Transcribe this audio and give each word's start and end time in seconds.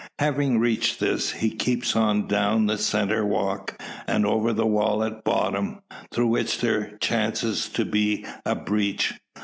Having 0.17 0.57
reached 0.57 0.99
this, 0.99 1.29
he 1.31 1.51
keeps 1.51 1.95
on 1.95 2.27
down 2.27 2.65
the 2.65 2.79
centre 2.79 3.23
walk, 3.23 3.79
and 4.07 4.25
over 4.25 4.51
the 4.51 4.65
wall 4.65 5.03
at 5.03 5.23
bottom, 5.23 5.83
through 6.11 6.29
which 6.29 6.59
there 6.59 6.97
chances 6.97 7.69
to 7.69 7.85
be 7.85 8.25
a 8.43 8.55
breach. 8.55 9.13